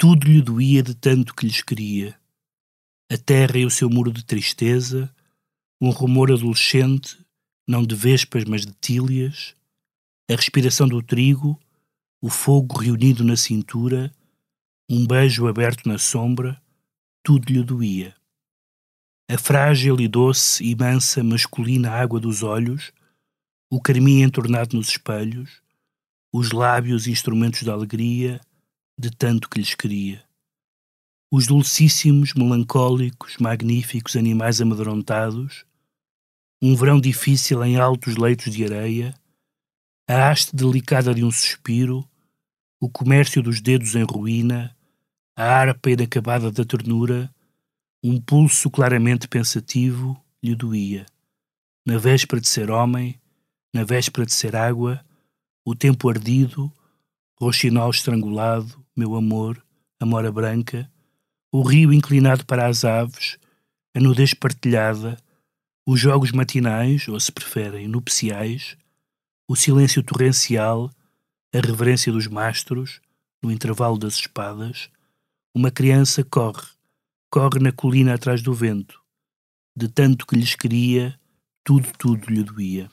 Tudo 0.00 0.26
lhe 0.26 0.40
doía 0.40 0.82
de 0.82 0.94
tanto 0.94 1.34
que 1.34 1.44
lhes 1.44 1.60
queria. 1.60 2.18
A 3.12 3.18
terra 3.18 3.58
e 3.58 3.66
o 3.66 3.70
seu 3.70 3.90
muro 3.90 4.10
de 4.10 4.24
tristeza, 4.24 5.14
um 5.78 5.90
rumor 5.90 6.32
adolescente, 6.32 7.22
não 7.68 7.84
de 7.84 7.94
vespas 7.94 8.44
mas 8.44 8.64
de 8.64 8.72
tílias, 8.80 9.54
a 10.26 10.34
respiração 10.34 10.88
do 10.88 11.02
trigo, 11.02 11.60
o 12.18 12.30
fogo 12.30 12.78
reunido 12.78 13.22
na 13.22 13.36
cintura, 13.36 14.10
um 14.88 15.06
beijo 15.06 15.46
aberto 15.46 15.86
na 15.86 15.98
sombra, 15.98 16.58
tudo 17.22 17.52
lhe 17.52 17.62
doía. 17.62 18.16
A 19.30 19.36
frágil 19.36 20.00
e 20.00 20.08
doce 20.08 20.64
e 20.64 20.74
mansa 20.74 21.22
masculina 21.22 21.90
água 21.90 22.18
dos 22.18 22.42
olhos, 22.42 22.90
o 23.70 23.78
carmim 23.78 24.22
entornado 24.22 24.78
nos 24.78 24.88
espelhos, 24.88 25.60
os 26.32 26.52
lábios 26.52 27.06
instrumentos 27.06 27.64
da 27.64 27.74
alegria, 27.74 28.40
de 29.00 29.10
tanto 29.10 29.48
que 29.48 29.58
lhes 29.58 29.74
queria. 29.74 30.22
Os 31.32 31.46
dulcíssimos, 31.46 32.34
melancólicos, 32.34 33.38
magníficos 33.38 34.14
animais 34.14 34.60
amedrontados, 34.60 35.64
um 36.60 36.76
verão 36.76 37.00
difícil 37.00 37.64
em 37.64 37.78
altos 37.78 38.16
leitos 38.16 38.52
de 38.52 38.64
areia, 38.64 39.14
a 40.06 40.28
haste 40.28 40.54
delicada 40.54 41.14
de 41.14 41.24
um 41.24 41.30
suspiro, 41.30 42.06
o 42.78 42.90
comércio 42.90 43.42
dos 43.42 43.60
dedos 43.60 43.94
em 43.94 44.04
ruína, 44.04 44.76
a 45.34 45.44
harpa 45.44 45.90
inacabada 45.90 46.50
da 46.50 46.64
ternura, 46.64 47.34
um 48.04 48.20
pulso 48.20 48.68
claramente 48.70 49.26
pensativo 49.26 50.22
lhe 50.42 50.54
doía. 50.54 51.06
Na 51.86 51.96
véspera 51.96 52.40
de 52.40 52.48
ser 52.48 52.70
homem, 52.70 53.18
na 53.72 53.84
véspera 53.84 54.26
de 54.26 54.34
ser 54.34 54.54
água, 54.54 55.02
o 55.64 55.74
tempo 55.74 56.08
ardido, 56.10 56.70
roxinol 57.40 57.90
estrangulado, 57.90 58.84
meu 59.00 59.14
amor, 59.14 59.64
amora 59.98 60.30
branca, 60.30 60.90
o 61.50 61.62
rio 61.62 61.90
inclinado 61.90 62.44
para 62.44 62.66
as 62.66 62.84
aves, 62.84 63.38
a 63.96 64.00
nudez 64.00 64.34
partilhada, 64.34 65.16
os 65.86 65.98
jogos 65.98 66.32
matinais, 66.32 67.08
ou 67.08 67.18
se 67.18 67.32
preferem, 67.32 67.88
nupciais, 67.88 68.76
o 69.48 69.56
silêncio 69.56 70.02
torrencial, 70.02 70.90
a 71.54 71.60
reverência 71.66 72.12
dos 72.12 72.26
mastros, 72.26 73.00
no 73.42 73.50
intervalo 73.50 73.96
das 73.96 74.16
espadas, 74.16 74.90
uma 75.54 75.70
criança 75.70 76.22
corre, 76.22 76.68
corre 77.30 77.58
na 77.58 77.72
colina 77.72 78.12
atrás 78.12 78.42
do 78.42 78.52
vento. 78.52 79.00
De 79.74 79.88
tanto 79.88 80.26
que 80.26 80.36
lhes 80.36 80.54
queria, 80.54 81.18
tudo, 81.64 81.88
tudo 81.98 82.26
lhe 82.30 82.42
doía. 82.42 82.90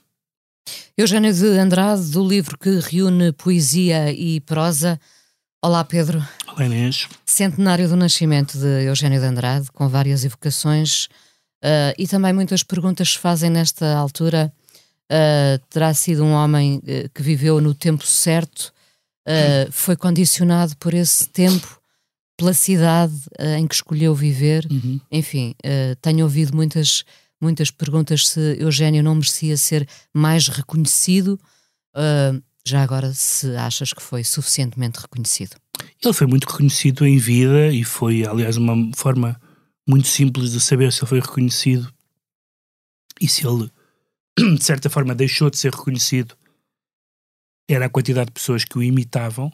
Eugênio 0.97 1.33
de 1.33 1.47
Andrade, 1.59 2.11
do 2.11 2.25
livro 2.25 2.57
que 2.57 2.79
reúne 2.79 3.33
poesia 3.33 4.09
e 4.13 4.39
prosa. 4.39 4.97
Olá, 5.67 5.83
Pedro. 5.83 6.25
Olá, 6.47 6.65
Inês. 6.65 7.09
Centenário 7.25 7.89
do 7.89 7.97
nascimento 7.97 8.57
de 8.57 8.85
Eugênio 8.85 9.19
de 9.19 9.25
Andrade, 9.25 9.69
com 9.73 9.89
várias 9.89 10.23
evocações 10.23 11.07
uh, 11.61 11.91
e 11.97 12.07
também 12.07 12.31
muitas 12.31 12.63
perguntas 12.63 13.09
se 13.09 13.17
fazem 13.17 13.49
nesta 13.49 13.97
altura. 13.97 14.49
Uh, 15.11 15.59
terá 15.69 15.93
sido 15.93 16.23
um 16.23 16.31
homem 16.31 16.77
uh, 16.77 17.09
que 17.13 17.21
viveu 17.21 17.59
no 17.59 17.73
tempo 17.73 18.07
certo, 18.07 18.71
foi 19.69 19.97
condicionado 19.97 20.73
por 20.77 20.93
esse 20.93 21.27
tempo, 21.27 21.81
pela 22.37 22.53
cidade 22.53 23.13
em 23.57 23.67
que 23.67 23.75
escolheu 23.75 24.15
viver. 24.15 24.65
Uhum. 24.71 25.01
Enfim, 25.11 25.53
tenho 26.01 26.23
ouvido 26.23 26.55
muitas 26.55 27.03
muitas 27.41 27.69
perguntas 27.69 28.29
se 28.29 28.55
Eugênio 28.57 29.03
não 29.03 29.15
merecia 29.15 29.57
ser 29.57 29.85
mais 30.13 30.47
reconhecido. 30.47 31.37
Já 32.67 32.83
agora, 32.83 33.13
se 33.13 33.55
achas 33.55 33.93
que 33.93 34.01
foi 34.01 34.25
suficientemente 34.25 34.99
reconhecido? 34.99 35.55
Ele 36.03 36.13
foi 36.13 36.27
muito 36.27 36.43
reconhecido 36.43 37.07
em 37.07 37.17
vida 37.17 37.67
e 37.67 37.85
foi, 37.85 38.27
aliás, 38.27 38.57
uma 38.57 38.75
forma 38.93 39.39
muito 39.87 40.09
simples 40.09 40.51
de 40.51 40.59
saber 40.59 40.91
se 40.91 40.99
ele 40.99 41.07
foi 41.07 41.21
reconhecido 41.21 41.89
e 43.21 43.27
se 43.29 43.47
ele, 43.47 43.71
de 44.57 44.61
certa 44.61 44.89
forma, 44.89 45.15
deixou 45.15 45.49
de 45.49 45.57
ser 45.57 45.71
reconhecido. 45.71 46.35
Era 47.69 47.85
a 47.85 47.89
quantidade 47.89 48.25
de 48.25 48.33
pessoas 48.33 48.65
que 48.65 48.77
o 48.77 48.83
imitavam. 48.83 49.49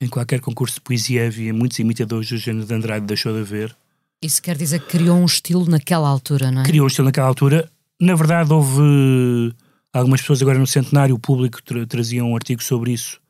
Em 0.00 0.08
qualquer 0.08 0.40
concurso 0.40 0.76
de 0.76 0.80
poesia 0.80 1.26
havia 1.26 1.52
muitos 1.52 1.78
imitadores 1.78 2.30
do 2.30 2.38
género 2.38 2.64
de 2.64 2.72
Andrade, 2.72 3.04
deixou 3.04 3.34
de 3.34 3.40
haver. 3.40 3.76
Isso 4.22 4.40
quer 4.40 4.56
dizer 4.56 4.80
que 4.80 4.96
criou 4.96 5.18
um 5.18 5.26
estilo 5.26 5.66
naquela 5.66 6.08
altura, 6.08 6.50
não 6.50 6.62
é? 6.62 6.64
Criou 6.64 6.84
um 6.84 6.88
estilo 6.88 7.04
naquela 7.04 7.26
altura. 7.26 7.70
Na 8.00 8.14
verdade, 8.14 8.50
houve 8.50 9.54
algumas 9.98 10.20
pessoas 10.20 10.42
agora 10.42 10.58
no 10.58 10.66
centenário, 10.66 11.14
o 11.14 11.18
público 11.18 11.62
tra 11.62 11.86
trazia 11.86 12.24
um 12.24 12.34
artigo 12.34 12.62
sobre 12.62 12.92
isso, 12.92 13.20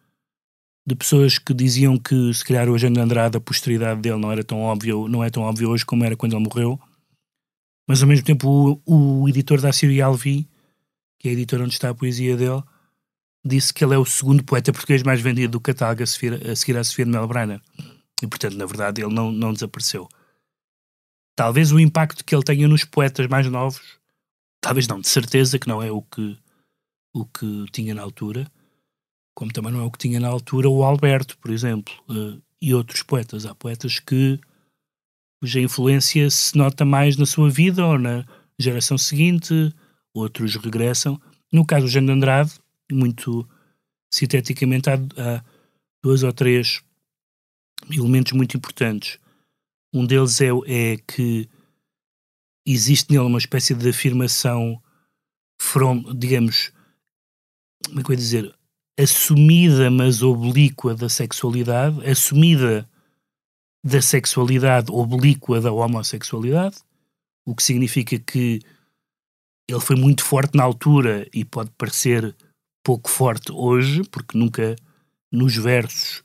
de 0.86 0.94
pessoas 0.94 1.38
que 1.38 1.54
diziam 1.54 1.96
que 1.98 2.32
se 2.32 2.44
calhar 2.44 2.68
o 2.68 2.74
Eugênio 2.74 3.02
Andrade, 3.02 3.36
a 3.36 3.40
posteridade 3.40 4.00
dele 4.00 4.18
não 4.18 4.32
era 4.32 4.44
tão 4.44 4.60
óbvio, 4.60 5.08
não 5.08 5.22
é 5.22 5.30
tão 5.30 5.42
óbvio 5.42 5.70
hoje 5.70 5.84
como 5.84 6.04
era 6.04 6.16
quando 6.16 6.34
ele 6.34 6.44
morreu. 6.44 6.78
Mas 7.86 8.02
ao 8.02 8.08
mesmo 8.08 8.24
tempo 8.24 8.80
o, 8.86 9.22
o 9.22 9.28
editor 9.28 9.60
da 9.60 9.72
Síria 9.72 10.06
Alvi, 10.06 10.48
que 11.18 11.28
é 11.28 11.30
a 11.30 11.34
editora 11.34 11.64
onde 11.64 11.72
está 11.72 11.90
a 11.90 11.94
poesia 11.94 12.36
dele, 12.36 12.62
disse 13.44 13.72
que 13.72 13.84
ele 13.84 13.94
é 13.94 13.98
o 13.98 14.04
segundo 14.04 14.42
poeta 14.42 14.72
português 14.72 15.02
mais 15.02 15.20
vendido 15.20 15.52
do 15.52 15.60
catálogo 15.60 16.02
a 16.02 16.06
seguir 16.06 16.34
a, 16.50 16.56
seguir 16.56 16.84
Sofia 16.84 17.04
de 17.04 17.10
Melbrenner. 17.10 17.60
E 18.22 18.26
portanto, 18.26 18.56
na 18.56 18.66
verdade, 18.66 19.02
ele 19.02 19.12
não, 19.12 19.30
não 19.30 19.52
desapareceu. 19.52 20.08
Talvez 21.36 21.72
o 21.72 21.80
impacto 21.80 22.24
que 22.24 22.34
ele 22.34 22.44
tenha 22.44 22.68
nos 22.68 22.84
poetas 22.84 23.26
mais 23.26 23.46
novos, 23.48 23.98
talvez 24.60 24.86
não, 24.86 25.00
de 25.00 25.08
certeza 25.08 25.58
que 25.58 25.68
não 25.68 25.82
é 25.82 25.90
o 25.90 26.00
que, 26.00 26.38
o 27.14 27.24
que 27.24 27.64
tinha 27.70 27.94
na 27.94 28.02
altura, 28.02 28.50
como 29.34 29.52
também 29.52 29.72
não 29.72 29.80
é 29.80 29.84
o 29.84 29.90
que 29.90 29.98
tinha 29.98 30.18
na 30.18 30.28
altura 30.28 30.68
o 30.68 30.82
Alberto, 30.82 31.38
por 31.38 31.50
exemplo, 31.50 31.94
uh, 32.10 32.42
e 32.60 32.74
outros 32.74 33.02
poetas. 33.02 33.46
Há 33.46 33.54
poetas 33.54 34.00
que 34.00 34.38
cuja 35.40 35.60
influência 35.60 36.28
se 36.28 36.56
nota 36.56 36.84
mais 36.84 37.16
na 37.16 37.24
sua 37.24 37.48
vida 37.48 37.86
ou 37.86 37.98
na 37.98 38.26
geração 38.58 38.98
seguinte, 38.98 39.72
outros 40.12 40.56
regressam. 40.56 41.20
No 41.52 41.64
caso 41.64 41.86
do 41.86 41.90
Jean 41.90 42.04
de 42.04 42.12
Andrade, 42.12 42.52
muito 42.90 43.48
sinteticamente, 44.12 44.90
há, 44.90 44.94
há 44.94 45.44
dois 46.02 46.22
ou 46.22 46.32
três 46.32 46.82
elementos 47.90 48.32
muito 48.32 48.56
importantes. 48.56 49.18
Um 49.92 50.06
deles 50.06 50.40
é, 50.40 50.48
é 50.66 50.96
que 50.96 51.48
existe 52.66 53.12
nele 53.12 53.26
uma 53.26 53.38
espécie 53.38 53.74
de 53.74 53.88
afirmação, 53.88 54.82
from, 55.60 56.02
digamos, 56.14 56.72
como 57.86 58.00
é 58.00 58.02
que 58.02 58.10
eu 58.10 58.14
ia 58.14 58.18
dizer, 58.18 58.54
assumida, 58.98 59.90
mas 59.90 60.22
oblíqua 60.22 60.94
da 60.94 61.08
sexualidade, 61.08 62.06
assumida 62.08 62.88
da 63.84 64.00
sexualidade 64.00 64.90
oblíqua 64.90 65.60
da 65.60 65.72
homossexualidade, 65.72 66.76
o 67.46 67.54
que 67.54 67.62
significa 67.62 68.18
que 68.18 68.60
ele 69.68 69.80
foi 69.80 69.96
muito 69.96 70.24
forte 70.24 70.56
na 70.56 70.62
altura 70.62 71.28
e 71.32 71.44
pode 71.44 71.70
parecer 71.76 72.34
pouco 72.82 73.10
forte 73.10 73.52
hoje, 73.52 74.02
porque 74.04 74.36
nunca 74.36 74.76
nos 75.32 75.56
versos, 75.56 76.22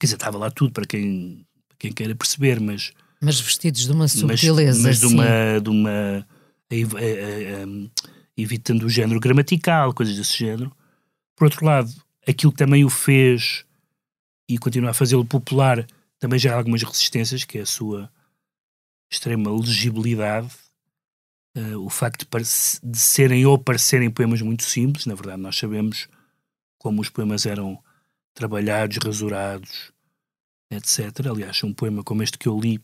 quer 0.00 0.06
dizer, 0.06 0.16
estava 0.16 0.38
lá 0.38 0.50
tudo 0.50 0.72
para 0.72 0.86
quem 0.86 1.44
quem 1.84 1.92
queira 1.92 2.14
perceber, 2.14 2.60
mas. 2.60 2.92
Mas 3.20 3.40
vestidos 3.40 3.84
de 3.84 3.92
uma 3.92 4.08
subtileza. 4.08 4.82
Mas, 4.82 5.00
mas 5.00 5.00
de 5.00 5.06
uma. 5.06 5.60
De 5.60 5.70
uma 5.70 6.26
evitando 8.36 8.84
o 8.84 8.90
género 8.90 9.20
gramatical, 9.20 9.92
coisas 9.92 10.16
desse 10.16 10.36
género. 10.36 10.74
Por 11.36 11.44
outro 11.44 11.64
lado, 11.64 11.92
aquilo 12.26 12.52
que 12.52 12.58
também 12.58 12.84
o 12.84 12.90
fez 12.90 13.64
e 14.48 14.58
continua 14.58 14.90
a 14.90 14.94
fazê-lo 14.94 15.24
popular 15.24 15.86
também 16.18 16.38
já 16.38 16.54
há 16.54 16.56
algumas 16.56 16.82
resistências, 16.82 17.44
que 17.44 17.58
é 17.58 17.62
a 17.62 17.66
sua 17.66 18.10
extrema 19.10 19.50
legibilidade, 19.50 20.50
uh, 21.56 21.78
o 21.78 21.90
facto 21.90 22.26
de, 22.26 22.90
de, 22.90 22.98
serem 22.98 23.44
ou 23.46 23.58
parecerem 23.58 24.10
poemas 24.10 24.40
muito 24.40 24.62
simples, 24.62 25.06
na 25.06 25.14
verdade 25.14 25.40
nós 25.40 25.56
sabemos 25.56 26.08
como 26.78 27.00
os 27.00 27.08
poemas 27.08 27.46
eram 27.46 27.78
trabalhados, 28.34 28.98
rasurados, 28.98 29.92
etc. 30.70 31.26
Aliás, 31.30 31.62
um 31.62 31.72
poema 31.72 32.02
como 32.02 32.22
este 32.22 32.38
que 32.38 32.48
eu 32.48 32.58
li 32.58 32.80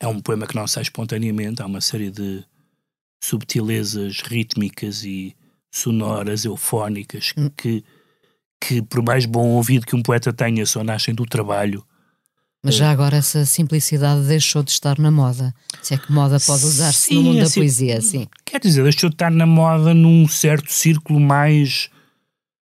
é 0.00 0.08
um 0.08 0.20
poema 0.20 0.46
que 0.46 0.54
não 0.54 0.66
sai 0.66 0.82
espontaneamente, 0.82 1.62
há 1.62 1.66
uma 1.66 1.80
série 1.80 2.10
de 2.10 2.44
subtilezas 3.24 4.20
rítmicas 4.20 5.04
e 5.04 5.34
sonoras, 5.70 6.44
eufónicas, 6.44 7.32
Hum. 7.36 7.50
que, 7.56 7.82
que, 8.60 8.82
por 8.82 9.02
mais 9.02 9.26
bom 9.26 9.48
ouvido 9.50 9.86
que 9.86 9.96
um 9.96 10.02
poeta 10.02 10.32
tenha, 10.32 10.64
só 10.66 10.84
nascem 10.84 11.14
do 11.14 11.24
trabalho. 11.24 11.84
Mas 12.62 12.76
já 12.76 12.90
agora 12.90 13.18
essa 13.18 13.44
simplicidade 13.44 14.26
deixou 14.26 14.62
de 14.62 14.70
estar 14.70 14.98
na 14.98 15.10
moda. 15.10 15.54
Se 15.82 15.92
é 15.92 15.98
que 15.98 16.10
moda 16.10 16.38
pode 16.40 16.64
usar-se 16.64 17.12
no 17.12 17.22
mundo 17.22 17.38
da 17.38 17.44
assim, 17.44 17.60
poesia, 17.60 18.00
sim. 18.00 18.26
Quer 18.42 18.58
dizer, 18.58 18.82
deixou 18.82 19.10
de 19.10 19.16
estar 19.16 19.30
na 19.30 19.44
moda 19.44 19.92
num 19.92 20.26
certo 20.26 20.72
círculo 20.72 21.20
mais 21.20 21.90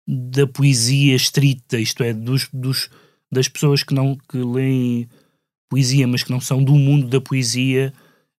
da 0.06 0.46
poesia 0.46 1.14
estrita, 1.14 1.78
isto 1.78 2.02
é, 2.02 2.12
dos, 2.12 2.48
dos, 2.52 2.90
das 3.32 3.48
pessoas 3.48 3.82
que 3.82 3.94
não 3.94 4.16
que 4.28 4.36
leem 4.38 5.08
poesia, 5.70 6.06
mas 6.06 6.22
que 6.22 6.30
não 6.30 6.40
são 6.40 6.62
do 6.62 6.74
mundo 6.74 7.08
da 7.08 7.20
poesia. 7.20 7.92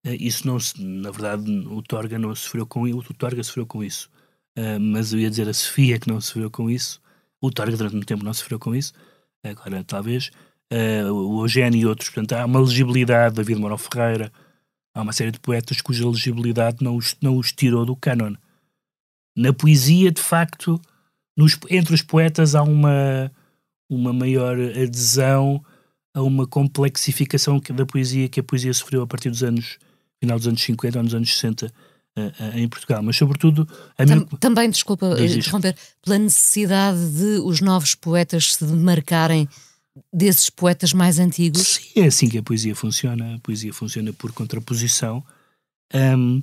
Eh, 0.05 0.17
Isso 0.21 0.47
não 0.47 0.59
se, 0.61 0.83
na 0.83 1.11
verdade, 1.11 1.51
o 1.69 1.83
Torga 1.83 2.19
não 2.19 2.35
sofreu 2.35 2.67
com 2.67 2.87
isso, 2.87 2.99
o 3.11 3.15
Torga 3.15 3.43
sofreu 3.43 3.67
com 3.67 3.83
isso. 3.85 4.11
Eh, 4.57 4.79
mas 4.79 5.13
eu 5.13 5.19
ia 5.21 5.31
dizer 5.31 5.49
a 5.49 5.55
Sofia 5.55 5.99
que 5.99 6.09
não 6.09 6.21
sofreu 6.21 6.51
com 6.51 6.71
isso. 6.71 7.01
O 7.41 7.51
Torga 7.51 7.77
durante 7.77 7.95
muito 7.95 8.07
tempo 8.09 8.25
não 8.25 8.35
sofreu 8.35 8.59
com 8.59 8.75
isso. 8.75 8.93
Agora, 9.45 9.85
talvez. 9.85 10.31
Eh, 10.71 11.05
o 11.11 11.43
Eugénio 11.45 11.81
e 11.81 11.87
outros. 11.87 12.09
Portanto, 12.11 12.33
há 12.33 12.45
uma 12.45 12.61
legibilidade, 12.61 13.37
David 13.37 13.59
Mourão 13.61 13.79
Ferreira, 13.79 14.33
há 14.95 15.03
uma 15.03 15.13
série 15.13 15.31
de 15.31 15.41
poetas 15.41 15.81
cuja 15.81 16.07
legibilidade 16.09 16.83
não 16.85 16.97
os, 16.97 17.17
não 17.23 17.37
os 17.39 17.53
tirou 17.53 17.87
do 17.87 17.97
cânon. 17.97 18.35
Na 19.37 19.53
poesia, 19.53 20.11
de 20.11 20.21
facto, 20.21 20.81
nos- 21.37 21.59
entre 21.71 21.95
os 21.95 22.03
poetas 22.03 22.55
há 22.55 22.63
uma, 22.63 23.31
uma 23.89 24.13
maior 24.13 24.57
adesão 24.59 25.65
a 26.15 26.23
uma 26.23 26.47
complexificação 26.47 27.61
da 27.75 27.87
poesia 27.87 28.29
que 28.29 28.41
a 28.41 28.43
poesia 28.43 28.75
sofreu 28.75 29.03
a 29.03 29.07
partir 29.07 29.31
dos 29.31 29.43
anos, 29.45 29.79
final 30.21 30.39
dos 30.39 30.47
anos 30.49 30.63
50 30.63 30.99
ou 30.99 31.05
nos 31.05 31.15
anos 31.15 31.33
60 31.35 31.73
eh, 32.17 32.33
eh, 32.41 32.61
em 32.61 32.69
Portugal. 32.69 33.03
Mas, 33.03 33.17
sobretudo, 33.17 33.67
Tam- 33.97 34.07
mim, 34.17 34.27
também, 34.41 34.71
desculpa 34.71 35.17
interromper, 35.21 35.77
pela 36.03 36.19
necessidade 36.19 36.99
de 37.11 37.41
os 37.45 37.61
novos 37.61 37.95
poetas 37.95 38.55
se 38.55 38.65
demarcarem 38.65 39.49
desses 40.13 40.49
poetas 40.51 40.93
mais 40.93 41.19
antigos. 41.19 41.63
Sim, 41.67 42.01
é 42.03 42.07
assim 42.07 42.29
que 42.29 42.39
a 42.39 42.43
poesia 42.43 42.75
funciona. 42.75 43.35
A 43.35 43.39
poesia 43.41 43.73
funciona 43.73 44.13
por 44.13 44.33
contraposição. 44.33 45.25
Ahm, 45.93 46.41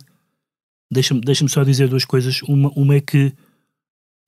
Deixa-me 0.92 1.20
deixa 1.20 1.48
só 1.48 1.64
dizer 1.64 1.90
duas 1.90 2.06
coisas. 2.06 2.42
Uma, 2.44 2.70
uma 2.76 2.96
é 2.96 3.02
que 3.02 3.34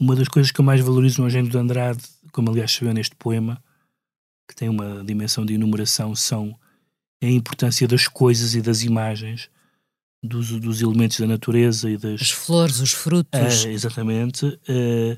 uma 0.02 0.16
das 0.16 0.28
coisas 0.28 0.52
que 0.52 0.60
eu 0.60 0.66
mais 0.66 0.82
valorizo 0.82 1.22
no 1.22 1.28
Eugênio 1.28 1.52
de 1.52 1.58
Andrade, 1.58 2.02
como 2.32 2.50
aliás 2.50 2.72
se 2.72 2.84
vê 2.84 2.92
neste 2.94 3.16
poema, 3.16 3.62
que 4.50 4.56
tem 4.56 4.68
uma 4.68 5.04
dimensão 5.04 5.46
de 5.46 5.54
enumeração, 5.54 6.16
são 6.16 6.58
a 7.22 7.28
importância 7.28 7.88
das 7.88 8.08
coisas 8.08 8.56
e 8.56 8.62
das 8.62 8.84
imagens, 8.84 9.50
dos, 10.24 10.52
dos 10.60 10.82
elementos 10.82 11.20
da 11.20 11.28
natureza 11.28 11.90
e 11.90 11.98
das, 11.98 12.22
As 12.22 12.32
flores, 12.32 12.80
os 12.80 12.92
frutos. 12.92 13.66
ah, 13.66 13.70
exatamente. 13.70 14.46
ah, 14.68 15.18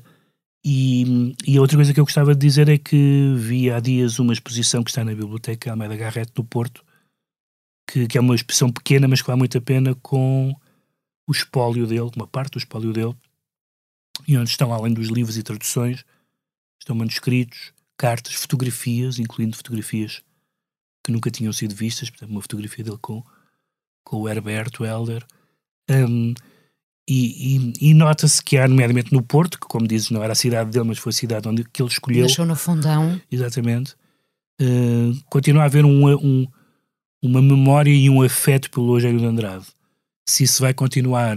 e, 0.64 1.34
e 1.46 1.56
a 1.56 1.60
outra 1.60 1.76
coisa 1.76 1.92
que 1.94 2.00
eu 2.00 2.04
gostava 2.04 2.34
de 2.34 2.46
dizer 2.46 2.68
é 2.68 2.76
que 2.76 3.34
vi 3.36 3.70
há 3.70 3.80
dias 3.80 4.18
uma 4.18 4.32
exposição 4.32 4.84
que 4.84 4.90
está 4.90 5.02
na 5.02 5.14
Biblioteca 5.14 5.70
Almeida 5.70 5.96
Garrett 5.96 6.32
no 6.36 6.44
Porto, 6.44 6.84
que, 7.90 8.06
que 8.06 8.18
é 8.18 8.20
uma 8.20 8.34
exposição 8.34 8.70
pequena, 8.70 9.08
mas 9.08 9.22
que 9.22 9.26
vale 9.26 9.38
muito 9.38 9.56
a 9.56 9.60
pena, 9.60 9.94
com 9.96 10.54
o 11.26 11.32
espólio 11.32 11.86
dele, 11.86 12.10
uma 12.14 12.26
parte 12.26 12.52
do 12.52 12.58
espólio 12.58 12.92
dele, 12.92 13.16
e 14.28 14.36
onde 14.36 14.50
estão, 14.50 14.72
além 14.72 14.92
dos 14.92 15.08
livros 15.08 15.38
e 15.38 15.42
traduções, 15.42 16.04
estão 16.78 16.94
manuscritos, 16.94 17.72
cartas, 17.96 18.34
fotografias, 18.34 19.18
incluindo 19.18 19.56
fotografias 19.56 20.22
que 21.04 21.12
nunca 21.12 21.30
tinham 21.30 21.52
sido 21.52 21.74
vistas, 21.74 22.10
portanto, 22.10 22.30
uma 22.30 22.42
fotografia 22.42 22.84
dele 22.84 22.98
com, 23.00 23.22
com 24.04 24.18
o 24.22 24.28
Herberto 24.28 24.84
Helder. 24.84 25.24
Um, 25.90 26.34
e, 27.08 27.56
e- 27.56 27.90
e 27.90 27.94
nota-se 27.94 28.42
que 28.42 28.56
há, 28.56 28.68
nomeadamente 28.68 29.12
no 29.12 29.22
Porto, 29.22 29.58
que, 29.58 29.66
como 29.66 29.86
dizes, 29.88 30.10
não 30.10 30.22
era 30.22 30.32
a 30.32 30.36
cidade 30.36 30.70
dele, 30.70 30.84
mas 30.84 30.98
foi 30.98 31.10
a 31.10 31.14
cidade 31.14 31.48
onde 31.48 31.64
que 31.64 31.82
ele 31.82 31.88
escolheu, 31.90 32.26
Deixou 32.26 32.46
no 32.46 32.54
fundão. 32.54 33.20
exatamente, 33.30 33.94
uh, 34.60 35.18
continua 35.30 35.62
a 35.62 35.66
haver 35.66 35.84
um, 35.84 36.06
um- 36.16 36.46
uma 37.22 37.42
memória 37.42 37.90
e 37.90 38.08
um 38.08 38.22
afeto 38.22 38.70
pelo 38.70 38.94
Eugênio 38.96 39.18
de 39.18 39.26
Andrade. 39.26 39.66
Se 40.28 40.44
isso 40.44 40.62
vai 40.62 40.72
continuar 40.72 41.36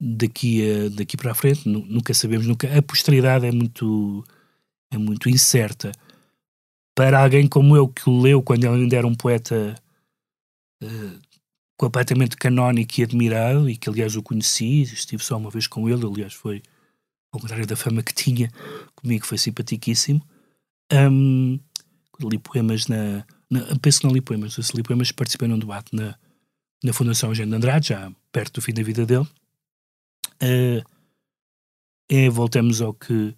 daqui, 0.00 0.62
a, 0.70 0.88
daqui 0.88 1.16
para 1.16 1.32
a 1.32 1.34
frente, 1.34 1.68
nu- 1.68 1.84
nunca 1.86 2.14
sabemos, 2.14 2.46
nunca. 2.46 2.76
A 2.76 2.80
posteridade 2.82 3.46
é 3.46 3.52
muito, 3.52 4.24
é 4.90 4.96
muito 4.98 5.28
incerta. 5.28 5.92
Para 6.98 7.22
alguém 7.22 7.46
como 7.46 7.76
eu, 7.76 7.86
que 7.86 8.10
o 8.10 8.20
leu 8.20 8.42
quando 8.42 8.64
ele 8.64 8.74
ainda 8.82 8.96
era 8.96 9.06
um 9.06 9.14
poeta 9.14 9.72
uh, 10.82 11.20
completamente 11.78 12.36
canónico 12.36 12.98
e 12.98 13.04
admirado, 13.04 13.70
e 13.70 13.76
que 13.76 13.88
aliás 13.88 14.16
o 14.16 14.22
conheci, 14.22 14.82
estive 14.82 15.22
só 15.22 15.36
uma 15.36 15.48
vez 15.48 15.68
com 15.68 15.88
ele, 15.88 16.04
aliás 16.04 16.34
foi, 16.34 16.60
ao 17.32 17.38
contrário 17.40 17.68
da 17.68 17.76
fama 17.76 18.02
que 18.02 18.12
tinha, 18.12 18.50
comigo 18.96 19.24
foi 19.24 19.38
simpaticíssimo. 19.38 20.20
Um, 20.92 21.60
li 22.20 22.36
poemas 22.36 22.88
na, 22.88 23.24
na- 23.48 23.78
Penso 23.80 24.00
que 24.00 24.06
não 24.08 24.12
li 24.12 24.20
poemas, 24.20 24.54
se 24.54 24.76
li 24.76 24.82
poemas, 24.82 25.12
participei 25.12 25.46
num 25.46 25.56
debate 25.56 25.94
na, 25.94 26.18
na 26.82 26.92
Fundação 26.92 27.28
Eugênio 27.28 27.50
de 27.50 27.56
Andrade, 27.58 27.88
já 27.90 28.10
perto 28.32 28.54
do 28.54 28.62
fim 28.62 28.72
da 28.74 28.82
vida 28.82 29.06
dele. 29.06 29.28
Uh, 30.42 30.82
voltamos 32.32 32.82
ao 32.82 32.92
que 32.92 33.36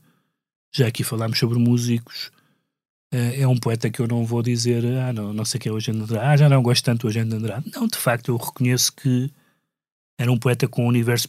já 0.75 0.87
aqui 0.87 1.05
falámos 1.05 1.39
sobre 1.39 1.59
músicos. 1.59 2.31
Uh, 3.13 3.43
é 3.43 3.47
um 3.47 3.57
poeta 3.59 3.91
que 3.91 4.01
eu 4.01 4.07
não 4.07 4.25
vou 4.25 4.41
dizer, 4.43 4.85
ah, 4.87 5.13
não, 5.13 5.33
não 5.33 5.45
sei 5.45 5.59
quem 5.59 5.71
é 5.71 5.73
o 5.73 5.77
Eugênio 5.77 6.07
de 6.07 6.13
Andrade, 6.13 6.27
ah, 6.27 6.37
já 6.37 6.49
não 6.49 6.63
gosto 6.63 6.85
tanto 6.85 7.01
do 7.03 7.09
Eugênio 7.09 7.31
de 7.31 7.37
Andrade. 7.37 7.71
Não, 7.75 7.89
de 7.89 7.99
facto, 7.99 8.29
eu 8.31 8.37
reconheço 8.37 8.93
que 8.93 9.31
era 10.19 10.31
um 10.31 10.39
poeta 10.39 10.69
com 10.69 10.85
um 10.85 10.89
universo 10.89 11.29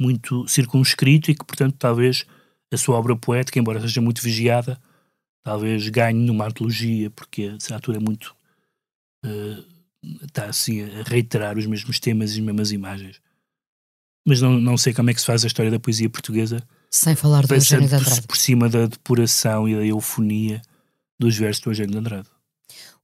muito 0.00 0.46
circunscrito 0.46 1.30
e 1.30 1.34
que, 1.34 1.44
portanto, 1.44 1.74
talvez 1.78 2.24
a 2.72 2.76
sua 2.76 2.96
obra 2.96 3.16
poética, 3.16 3.58
embora 3.58 3.80
seja 3.80 4.00
muito 4.00 4.22
vigiada, 4.22 4.80
talvez 5.42 5.88
ganhe 5.88 6.18
numa 6.24 6.46
antologia, 6.46 7.10
porque 7.10 7.44
a 7.44 7.52
literatura 7.52 7.96
é 7.96 8.00
muito. 8.00 8.36
eh, 9.24 9.64
está 10.22 10.44
assim 10.46 10.82
a 10.82 11.02
reiterar 11.02 11.58
os 11.58 11.66
mesmos 11.66 11.98
temas 11.98 12.30
e 12.30 12.34
as 12.34 12.44
mesmas 12.44 12.70
imagens. 12.70 13.20
Mas 14.24 14.40
não, 14.40 14.60
não 14.60 14.76
sei 14.76 14.92
como 14.94 15.10
é 15.10 15.14
que 15.14 15.20
se 15.20 15.26
faz 15.26 15.42
a 15.42 15.46
história 15.48 15.70
da 15.70 15.80
poesia 15.80 16.08
portuguesa, 16.10 16.62
Sem 16.90 17.16
falar 17.16 17.44
do 17.46 17.54
Eugênio 17.54 17.88
de 17.88 17.94
por, 17.96 18.02
Andrade. 18.02 18.22
por 18.28 18.36
cima 18.36 18.68
da 18.68 18.86
depuração 18.86 19.68
e 19.68 19.74
da 19.74 19.84
eufonia 19.84 20.62
dos 21.18 21.36
versos 21.36 21.62
do 21.62 21.70
Eugênio 21.70 21.92
de 21.92 21.98
Andrade. 21.98 22.28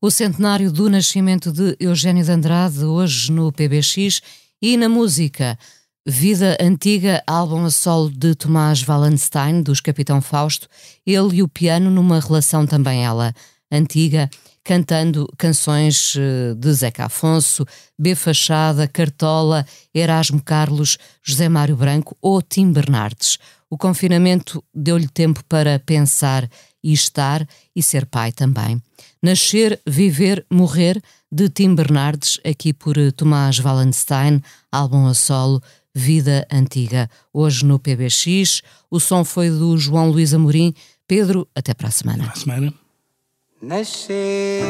O 0.01 0.11
centenário 0.11 0.73
do 0.73 0.91
nascimento 0.91 1.53
de 1.53 1.77
Eugênio 1.79 2.25
de 2.25 2.31
Andrade, 2.31 2.85
hoje 2.85 3.31
no 3.31 3.53
PBX, 3.53 4.21
e 4.61 4.77
na 4.77 4.89
música. 4.89 5.59
Vida 6.05 6.57
Antiga, 6.61 7.23
álbum 7.27 7.65
a 7.65 7.71
solo 7.71 8.11
de 8.11 8.35
Tomás 8.35 8.83
Wallenstein, 8.87 9.63
dos 9.63 9.81
Capitão 9.81 10.21
Fausto, 10.21 10.69
ele 11.07 11.37
e 11.37 11.43
o 11.43 11.49
piano 11.49 11.91
numa 11.91 12.19
relação 12.19 12.67
também 12.67 13.05
ela 13.05 13.33
antiga, 13.71 14.29
cantando 14.63 15.27
canções 15.39 16.15
eh, 16.17 16.55
de 16.55 16.73
Zeca 16.73 17.07
Afonso, 17.07 17.65
B. 17.99 18.15
Fachada, 18.15 18.87
Cartola, 18.87 19.65
Erasmo 19.95 20.43
Carlos, 20.43 20.99
José 21.23 21.49
Mário 21.49 21.77
Branco 21.77 22.17
ou 22.21 22.43
Tim 22.43 22.71
Bernardes. 22.71 23.39
O 23.71 23.79
confinamento 23.79 24.63
deu-lhe 24.75 25.09
tempo 25.09 25.43
para 25.45 25.79
pensar 25.79 26.49
e 26.83 26.93
estar 26.93 27.47
e 27.75 27.83
ser 27.83 28.07
pai 28.07 28.33
também. 28.33 28.83
Nascer, 29.23 29.81
Viver, 29.87 30.45
Morrer, 30.51 31.01
de 31.31 31.49
Tim 31.49 31.75
Bernardes, 31.75 32.41
aqui 32.45 32.73
por 32.73 32.99
eh, 32.99 33.11
Tomás 33.11 33.59
Wallenstein, 33.59 34.43
álbum 34.71 35.07
a 35.07 35.15
solo, 35.15 35.63
Vida 35.95 36.47
Antiga. 36.51 37.09
Hoje 37.33 37.65
no 37.65 37.79
PBX, 37.79 38.63
o 38.91 38.99
som 38.99 39.25
foi 39.25 39.49
do 39.51 39.77
João 39.79 40.11
Luís 40.11 40.35
Amorim. 40.35 40.75
Pedro, 41.07 41.47
até 41.55 41.75
para 41.75 41.89
a 41.89 41.91
semana. 41.91 42.25
Para 42.25 42.33
a 42.33 42.37
semana. 42.37 42.75
Nascer, 43.61 44.65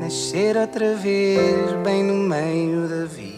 nascer 0.00 0.56
outra 0.56 0.94
vez, 0.96 1.72
bem 1.82 2.04
no 2.04 2.14
meio 2.14 2.88
da 2.88 3.04
vida. 3.06 3.35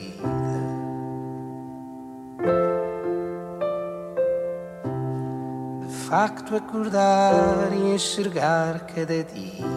Facto, 6.08 6.56
acordar 6.56 7.70
e 7.70 7.94
enxergar 7.94 8.86
cada 8.86 9.22
dia. 9.22 9.68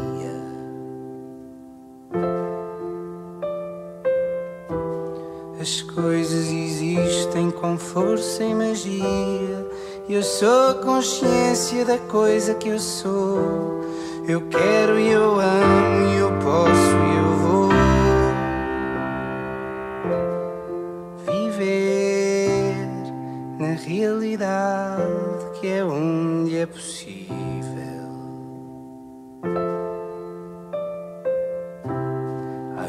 As 5.59 5.81
coisas 5.81 6.47
existem 6.47 7.51
com 7.51 7.77
força 7.77 8.45
e 8.45 8.55
magia. 8.55 9.67
Eu 10.07 10.23
sou 10.23 10.75
consciência 10.75 11.83
da 11.83 11.97
coisa 11.97 12.55
que 12.55 12.69
eu 12.69 12.79
sou. 12.79 13.81
Eu 14.25 14.47
quero 14.47 14.97
e 14.97 15.09
eu 15.09 15.37
amo 15.37 16.07
e 16.13 16.17
eu 16.17 16.31
posso 16.39 16.95
e 17.07 17.17
eu 17.17 17.35
vou 17.43 17.69
viver 21.25 22.73
na 23.59 23.73
realidade 23.73 24.60
é 26.61 26.65
possível. 26.65 27.31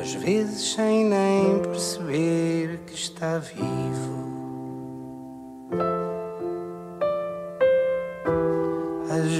Às 0.00 0.14
vezes 0.14 0.74
sem 0.74 1.04
nem 1.04 1.58
perceber 1.60 2.80
que 2.86 2.94
está 2.94 3.38
vivo. 3.38 4.12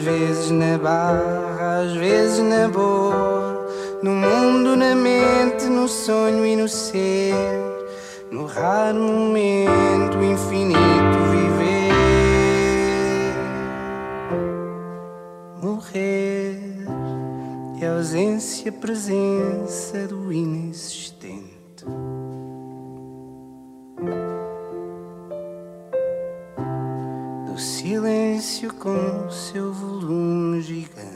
vezes 0.03 0.51
na 0.51 0.79
barra, 0.79 1.83
às 1.83 1.93
vezes 1.93 2.41
na 2.41 2.67
boa, 2.69 3.67
no 4.03 4.11
mundo, 4.11 4.77
na 4.77 4.95
mente, 4.95 5.67
no 5.67 5.87
sonho 5.87 6.45
e 6.45 6.57
no 6.57 6.69
ser, 6.69 7.35
no 8.31 8.47
raro 8.47 8.99
momento 8.99 10.23
infinito 10.23 11.19
viver, 11.31 11.52
a 17.85 17.97
ausência, 17.97 18.71
presença 18.71 20.07
do 20.07 20.33
inexistente. 20.33 21.85
Do 27.47 27.59
silêncio 27.59 28.73
com 28.75 29.29
seu 29.31 29.73
volume 29.73 30.63
gigante. 30.63 31.13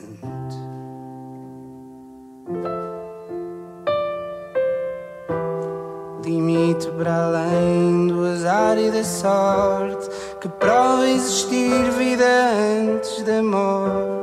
Limite 6.25 6.89
para 6.99 7.27
além 7.27 8.09
do 8.09 8.25
azar 8.25 8.77
e 8.79 8.91
da 8.91 9.05
sorte 9.05 10.09
que 10.41 10.49
prova 10.49 11.09
existir 11.09 11.91
vida 11.93 12.25
antes 12.25 13.23
da 13.23 13.43
morte, 13.43 14.16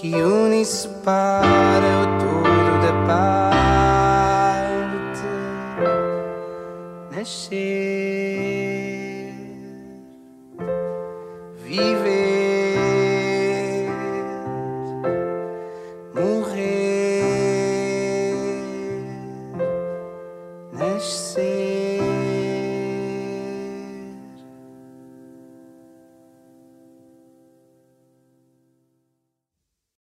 que 0.00 0.14
une 0.14 0.62
e 0.62 0.64
separa 0.64 2.00
o 2.00 2.06
todo 2.18 2.72
da 2.80 2.92
parte. 3.06 3.60
Nascer 7.10 7.89